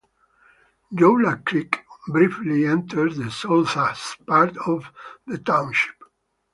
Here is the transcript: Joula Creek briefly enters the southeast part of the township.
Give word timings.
Joula 0.91 1.43
Creek 1.45 1.83
briefly 2.07 2.65
enters 2.65 3.17
the 3.17 3.29
southeast 3.29 4.25
part 4.25 4.57
of 4.65 4.91
the 5.27 5.37
township. 5.37 5.93